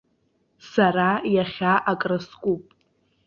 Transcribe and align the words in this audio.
Сара 0.71 1.09
иахьа 1.35 1.73
акрыскуп. 1.91 2.63